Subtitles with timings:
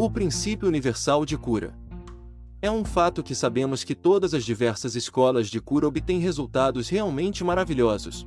[0.00, 1.74] O princípio universal de cura.
[2.62, 7.44] É um fato que sabemos que todas as diversas escolas de cura obtêm resultados realmente
[7.44, 8.26] maravilhosos.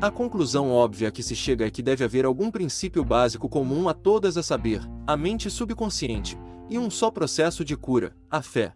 [0.00, 3.94] A conclusão óbvia que se chega é que deve haver algum princípio básico comum a
[3.94, 6.36] todas a saber, a mente subconsciente,
[6.68, 8.72] e um só processo de cura, a fé.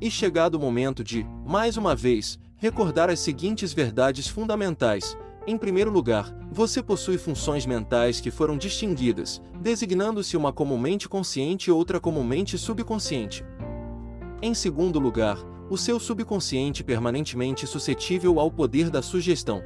[0.00, 5.16] E chegado o momento de, mais uma vez, recordar as seguintes verdades fundamentais.
[5.46, 11.68] Em primeiro lugar, você possui funções mentais que foram distinguidas, designando-se uma como mente consciente
[11.68, 13.44] e outra como mente subconsciente.
[14.40, 15.36] Em segundo lugar,
[15.68, 19.62] o seu subconsciente permanentemente suscetível ao poder da sugestão.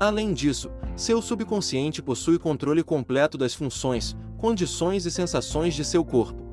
[0.00, 6.47] Além disso, seu subconsciente possui controle completo das funções, condições e sensações de seu corpo.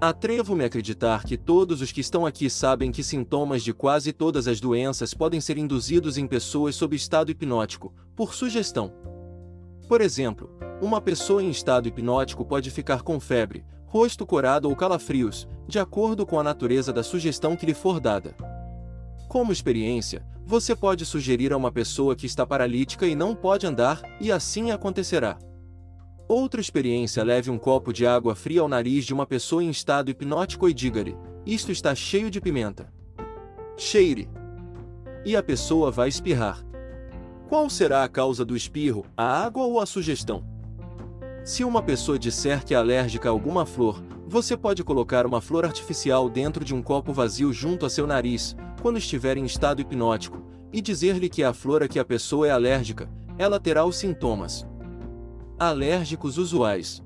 [0.00, 4.48] Atrevo-me a acreditar que todos os que estão aqui sabem que sintomas de quase todas
[4.48, 8.94] as doenças podem ser induzidos em pessoas sob estado hipnótico, por sugestão.
[9.86, 10.50] Por exemplo,
[10.80, 16.24] uma pessoa em estado hipnótico pode ficar com febre, rosto corado ou calafrios, de acordo
[16.24, 18.34] com a natureza da sugestão que lhe for dada.
[19.28, 24.00] Como experiência, você pode sugerir a uma pessoa que está paralítica e não pode andar,
[24.18, 25.36] e assim acontecerá.
[26.30, 30.12] Outra experiência leve um copo de água fria ao nariz de uma pessoa em estado
[30.12, 32.88] hipnótico e diga-lhe: Isto está cheio de pimenta.
[33.76, 34.30] Cheire.
[35.24, 36.64] E a pessoa vai espirrar.
[37.48, 40.44] Qual será a causa do espirro, a água ou a sugestão?
[41.44, 45.64] Se uma pessoa disser que é alérgica a alguma flor, você pode colocar uma flor
[45.64, 50.40] artificial dentro de um copo vazio junto a seu nariz, quando estiver em estado hipnótico,
[50.72, 53.96] e dizer-lhe que é a flor a que a pessoa é alérgica, ela terá os
[53.96, 54.64] sintomas,
[55.60, 57.02] alérgicos usuais.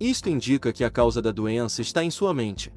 [0.00, 2.72] Isto indica que a causa da doença está em sua mente.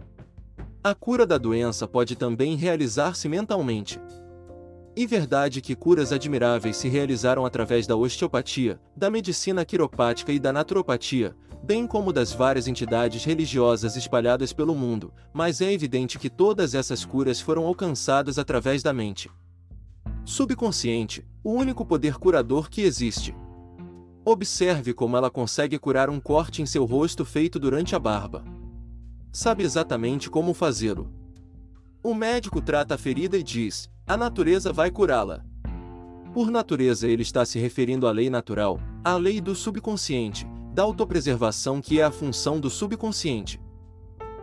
[0.83, 3.99] A cura da doença pode também realizar-se mentalmente.
[4.95, 10.53] E verdade que curas admiráveis se realizaram através da osteopatia, da medicina quiropática e da
[10.53, 16.75] naturopatia, bem como das várias entidades religiosas espalhadas pelo mundo, mas é evidente que todas
[16.75, 19.27] essas curas foram alcançadas através da mente.
[20.23, 23.35] Subconsciente, o único poder curador que existe.
[24.25, 28.45] Observe como ela consegue curar um corte em seu rosto feito durante a barba.
[29.33, 31.11] Sabe exatamente como fazê-lo.
[32.01, 35.43] O médico trata a ferida e diz: a natureza vai curá-la.
[36.33, 41.81] Por natureza, ele está se referindo à lei natural, à lei do subconsciente, da autopreservação
[41.81, 43.59] que é a função do subconsciente.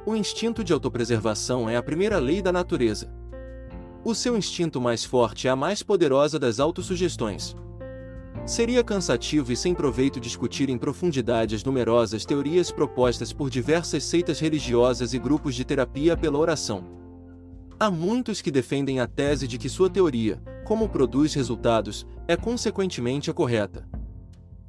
[0.04, 3.10] O instinto de autopreservação é a primeira lei da natureza.
[4.04, 7.56] O seu instinto mais forte é a mais poderosa das autossugestões.
[8.46, 14.40] Seria cansativo e sem proveito discutir em profundidade as numerosas teorias propostas por diversas seitas
[14.40, 16.84] religiosas e grupos de terapia pela oração.
[17.78, 23.30] Há muitos que defendem a tese de que sua teoria, como produz resultados, é consequentemente
[23.30, 23.88] a correta.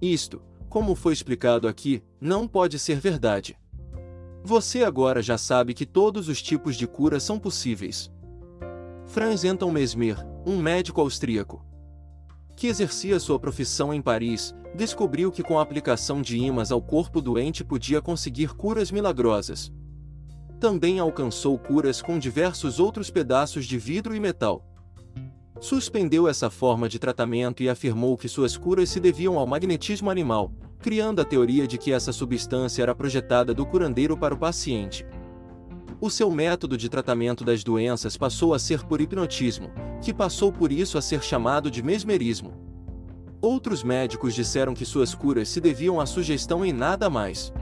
[0.02, 3.58] Isto, como foi explicado aqui, não pode ser verdade.
[4.44, 8.12] Você agora já sabe que todos os tipos de cura são possíveis.
[9.06, 11.64] Franz Anton Mesmer, um médico austríaco,
[12.56, 17.22] que exercia sua profissão em Paris, descobriu que com a aplicação de ímãs ao corpo
[17.22, 19.72] doente podia conseguir curas milagrosas.
[20.60, 24.66] Também alcançou curas com diversos outros pedaços de vidro e metal.
[25.60, 30.52] Suspendeu essa forma de tratamento e afirmou que suas curas se deviam ao magnetismo animal,
[30.80, 35.06] criando a teoria de que essa substância era projetada do curandeiro para o paciente.
[36.04, 39.70] O seu método de tratamento das doenças passou a ser por hipnotismo,
[40.02, 42.54] que passou por isso a ser chamado de mesmerismo.
[43.40, 47.54] Outros médicos disseram que suas curas se deviam à sugestão e nada mais.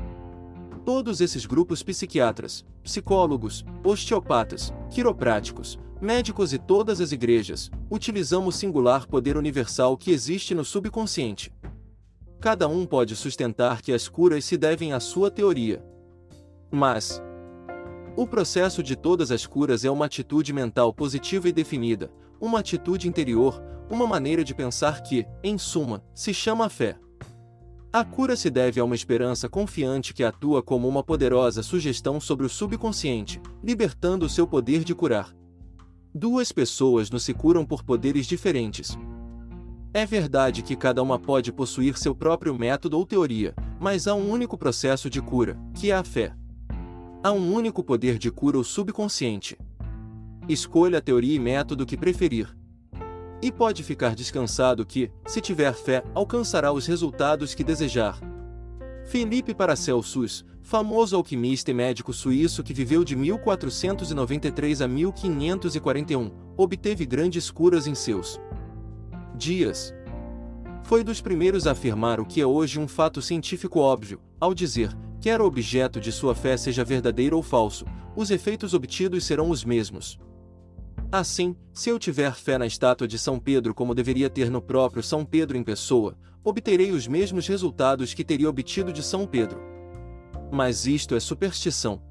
[0.85, 9.05] Todos esses grupos psiquiatras, psicólogos, osteopatas, quiropráticos, médicos e todas as igrejas, utilizamos o singular
[9.05, 11.51] poder universal que existe no subconsciente.
[12.39, 15.83] Cada um pode sustentar que as curas se devem à sua teoria.
[16.71, 17.21] Mas,
[18.21, 23.07] o processo de todas as curas é uma atitude mental positiva e definida, uma atitude
[23.07, 26.99] interior, uma maneira de pensar que, em suma, se chama fé.
[27.93, 32.45] A cura se deve a uma esperança confiante que atua como uma poderosa sugestão sobre
[32.45, 35.33] o subconsciente, libertando o seu poder de curar.
[36.13, 38.97] Duas pessoas não se curam por poderes diferentes.
[39.93, 44.29] É verdade que cada uma pode possuir seu próprio método ou teoria, mas há um
[44.29, 46.35] único processo de cura, que é a fé.
[47.21, 49.57] Há um único poder de cura o subconsciente.
[50.47, 52.55] Escolha a teoria e método que preferir.
[53.41, 58.17] E pode ficar descansado que, se tiver fé, alcançará os resultados que desejar.
[59.03, 67.51] Felipe Paracelsus, famoso alquimista e médico suíço que viveu de 1493 a 1541, obteve grandes
[67.51, 68.39] curas em seus
[69.35, 69.93] dias.
[70.83, 74.95] Foi dos primeiros a afirmar o que é hoje um fato científico óbvio, ao dizer
[75.21, 77.85] quer o objeto de sua fé seja verdadeiro ou falso,
[78.15, 80.19] os efeitos obtidos serão os mesmos.
[81.11, 85.01] Assim, se eu tiver fé na estátua de São Pedro como deveria ter no próprio
[85.01, 89.59] São Pedro em pessoa, obterei os mesmos resultados que teria obtido de São Pedro.
[90.51, 92.01] Mas isto é superstição.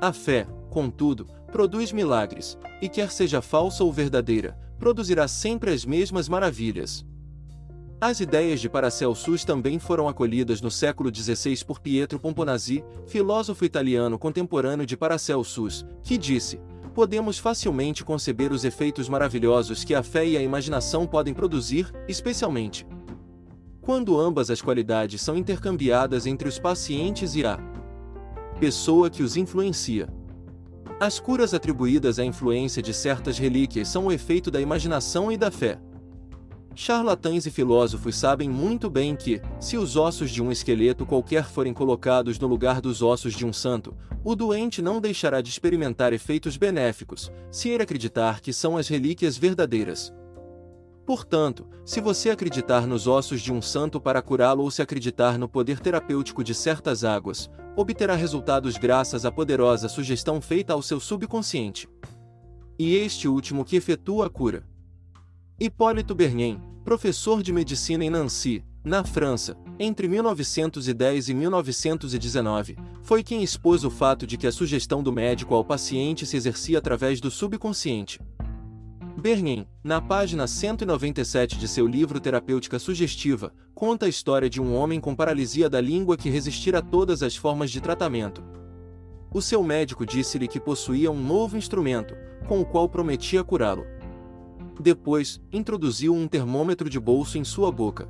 [0.00, 6.28] A fé, contudo, produz milagres, e quer seja falsa ou verdadeira, produzirá sempre as mesmas
[6.28, 7.04] maravilhas.
[8.02, 14.18] As ideias de Paracelsus também foram acolhidas no século XVI por Pietro Pomponazzi, filósofo italiano
[14.18, 16.58] contemporâneo de Paracelsus, que disse:
[16.96, 22.84] podemos facilmente conceber os efeitos maravilhosos que a fé e a imaginação podem produzir, especialmente
[23.80, 27.56] quando ambas as qualidades são intercambiadas entre os pacientes e a
[28.58, 30.08] pessoa que os influencia.
[30.98, 35.52] As curas atribuídas à influência de certas relíquias são o efeito da imaginação e da
[35.52, 35.78] fé.
[36.74, 41.74] Charlatães e filósofos sabem muito bem que, se os ossos de um esqueleto qualquer forem
[41.74, 46.56] colocados no lugar dos ossos de um santo, o doente não deixará de experimentar efeitos
[46.56, 50.14] benéficos, se ele acreditar que são as relíquias verdadeiras.
[51.04, 55.48] Portanto, se você acreditar nos ossos de um santo para curá-lo ou se acreditar no
[55.48, 61.88] poder terapêutico de certas águas, obterá resultados graças à poderosa sugestão feita ao seu subconsciente.
[62.78, 64.71] E este último que efetua a cura.
[65.60, 73.42] Hipólito Bernin, professor de medicina em Nancy, na França, entre 1910 e 1919, foi quem
[73.42, 77.30] expôs o fato de que a sugestão do médico ao paciente se exercia através do
[77.30, 78.18] subconsciente.
[79.16, 84.98] Bernin, na página 197 de seu livro Terapêutica Sugestiva, conta a história de um homem
[84.98, 88.42] com paralisia da língua que resistira a todas as formas de tratamento.
[89.32, 92.16] O seu médico disse-lhe que possuía um novo instrumento,
[92.48, 93.84] com o qual prometia curá-lo.
[94.80, 98.08] Depois, introduziu um termômetro de bolso em sua boca.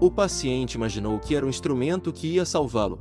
[0.00, 3.00] O paciente imaginou que era o instrumento que ia salvá-lo.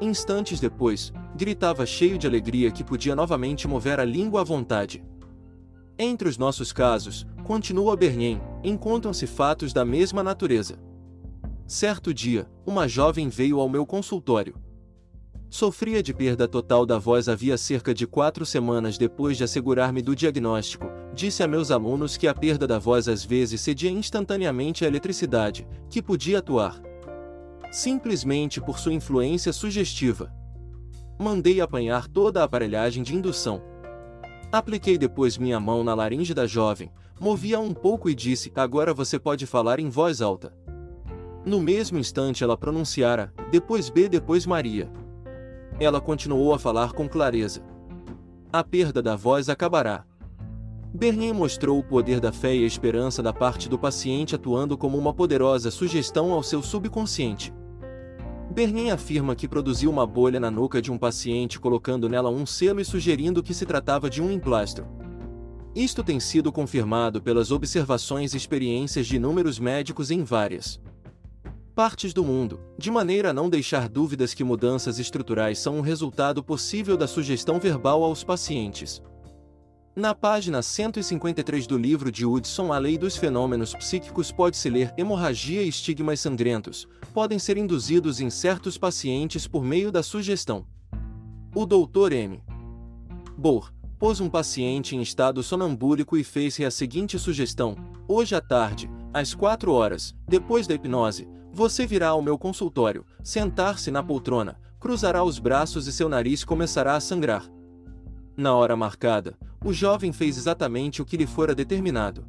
[0.00, 5.02] Instantes depois, gritava cheio de alegria que podia novamente mover a língua à vontade.
[5.98, 10.78] Entre os nossos casos, continua Bernin, encontram-se fatos da mesma natureza.
[11.66, 14.54] Certo dia, uma jovem veio ao meu consultório.
[15.52, 20.16] Sofria de perda total da voz havia cerca de quatro semanas depois de assegurar-me do
[20.16, 20.86] diagnóstico.
[21.12, 25.68] Disse a meus alunos que a perda da voz às vezes cedia instantaneamente à eletricidade,
[25.90, 26.80] que podia atuar
[27.70, 30.32] simplesmente por sua influência sugestiva.
[31.20, 33.62] Mandei apanhar toda a aparelhagem de indução.
[34.50, 36.90] Apliquei depois minha mão na laringe da jovem,
[37.20, 40.56] movi-a um pouco e disse: Agora você pode falar em voz alta.
[41.44, 44.90] No mesmo instante ela pronunciara, depois B, depois Maria.
[45.82, 47.60] Ela continuou a falar com clareza.
[48.52, 50.04] A perda da voz acabará.
[50.94, 54.96] Bernin mostrou o poder da fé e a esperança da parte do paciente atuando como
[54.96, 57.52] uma poderosa sugestão ao seu subconsciente.
[58.48, 62.80] Bernin afirma que produziu uma bolha na nuca de um paciente colocando nela um selo
[62.80, 64.86] e sugerindo que se tratava de um emplastro.
[65.74, 70.80] Isto tem sido confirmado pelas observações e experiências de inúmeros médicos em várias
[71.72, 76.44] partes do mundo, de maneira a não deixar dúvidas que mudanças estruturais são um resultado
[76.44, 79.02] possível da sugestão verbal aos pacientes.
[79.96, 85.62] Na página 153 do livro de Hudson A Lei dos Fenômenos Psíquicos pode-se ler hemorragia
[85.62, 90.66] e estigmas sangrentos, podem ser induzidos em certos pacientes por meio da sugestão.
[91.54, 92.12] O Dr.
[92.12, 92.42] M.
[93.36, 97.76] Bohr pôs um paciente em estado sonambúlico e fez-lhe a seguinte sugestão:
[98.08, 103.90] Hoje à tarde, às 4 horas, depois da hipnose, você virá ao meu consultório, sentar-se
[103.90, 107.44] na poltrona, cruzará os braços e seu nariz começará a sangrar.
[108.36, 112.26] Na hora marcada, o jovem fez exatamente o que lhe fora determinado.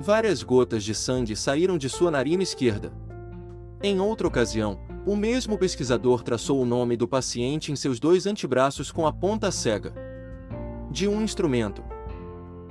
[0.00, 2.92] Várias gotas de sangue saíram de sua narina esquerda.
[3.82, 8.92] Em outra ocasião, o mesmo pesquisador traçou o nome do paciente em seus dois antebraços
[8.92, 9.92] com a ponta cega
[10.90, 11.82] de um instrumento.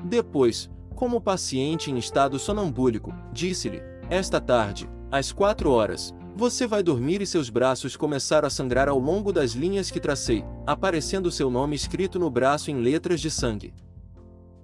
[0.04, 6.84] Depois, como o paciente em estado sonambúlico, disse-lhe: Esta tarde, às quatro horas, você vai
[6.84, 11.50] dormir e seus braços começaram a sangrar ao longo das linhas que tracei, aparecendo seu
[11.50, 13.74] nome escrito no braço em letras de sangue.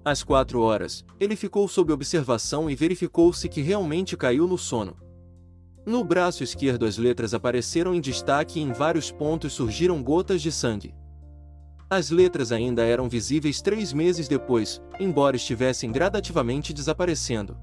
[0.05, 4.97] Às quatro horas, ele ficou sob observação e verificou-se que realmente caiu no sono.
[5.85, 10.51] No braço esquerdo as letras apareceram em destaque e em vários pontos surgiram gotas de
[10.51, 10.93] sangue.
[11.89, 17.57] As letras ainda eram visíveis três meses depois, embora estivessem gradativamente desaparecendo.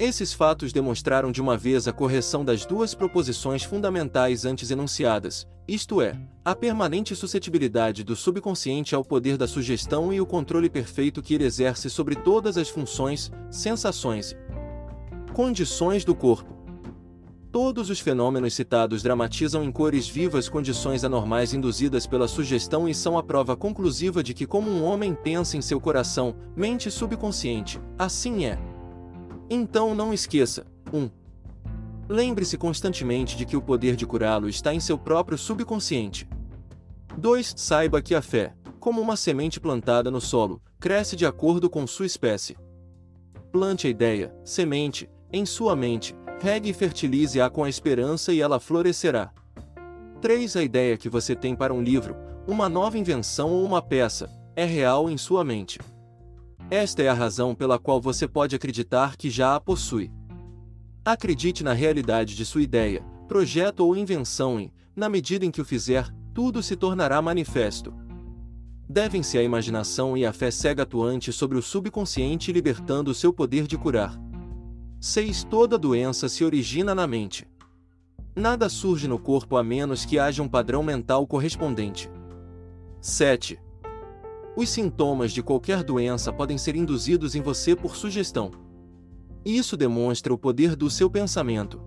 [0.00, 6.00] Esses fatos demonstraram de uma vez a correção das duas proposições fundamentais antes enunciadas, isto
[6.00, 11.34] é, a permanente suscetibilidade do subconsciente ao poder da sugestão e o controle perfeito que
[11.34, 14.34] ele exerce sobre todas as funções, sensações
[15.28, 16.58] e condições do corpo.
[17.52, 23.18] Todos os fenômenos citados dramatizam em cores vivas condições anormais induzidas pela sugestão e são
[23.18, 28.46] a prova conclusiva de que, como um homem pensa em seu coração, mente subconsciente, assim
[28.46, 28.69] é.
[29.50, 30.98] Então não esqueça: 1.
[30.98, 31.10] Um,
[32.08, 36.28] Lembre-se constantemente de que o poder de curá-lo está em seu próprio subconsciente.
[37.16, 37.54] 2.
[37.56, 42.06] Saiba que a fé, como uma semente plantada no solo, cresce de acordo com sua
[42.06, 42.56] espécie.
[43.52, 48.58] Plante a ideia, semente, em sua mente, regue e fertilize-a com a esperança e ela
[48.58, 49.32] florescerá.
[50.20, 50.56] 3.
[50.56, 52.16] A ideia que você tem para um livro,
[52.46, 55.78] uma nova invenção ou uma peça, é real em sua mente.
[56.70, 60.12] Esta é a razão pela qual você pode acreditar que já a possui.
[61.04, 65.64] Acredite na realidade de sua ideia, projeto ou invenção e, na medida em que o
[65.64, 67.92] fizer, tudo se tornará manifesto.
[68.88, 73.66] Devem-se a imaginação e a fé cega atuante sobre o subconsciente libertando o seu poder
[73.66, 74.16] de curar.
[75.00, 75.44] 6.
[75.44, 77.48] Toda doença se origina na mente.
[78.36, 82.08] Nada surge no corpo a menos que haja um padrão mental correspondente.
[83.00, 83.58] 7.
[84.56, 88.50] Os sintomas de qualquer doença podem ser induzidos em você por sugestão.
[89.44, 91.80] Isso demonstra o poder do seu pensamento.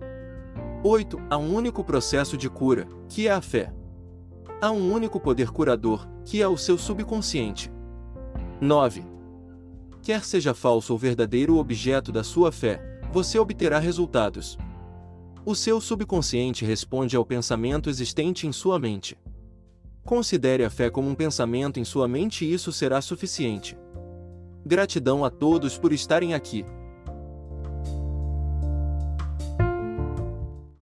[0.82, 1.18] 8.
[1.30, 3.72] Há um único processo de cura, que é a fé.
[4.60, 7.70] Há um único poder curador, que é o seu subconsciente.
[8.60, 9.04] 9.
[10.02, 14.58] Quer seja falso ou verdadeiro o objeto da sua fé, você obterá resultados.
[15.46, 19.16] O seu subconsciente responde ao pensamento existente em sua mente.
[20.04, 23.74] Considere a fé como um pensamento em sua mente e isso será suficiente.
[24.64, 26.64] Gratidão a todos por estarem aqui.